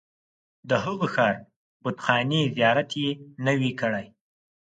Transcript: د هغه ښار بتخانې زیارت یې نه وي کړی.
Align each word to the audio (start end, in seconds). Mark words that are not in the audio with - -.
د 0.69 0.71
هغه 0.85 1.07
ښار 1.13 1.35
بتخانې 1.83 2.41
زیارت 2.57 2.89
یې 3.01 3.09
نه 3.45 3.53
وي 3.59 3.71
کړی. 3.81 4.05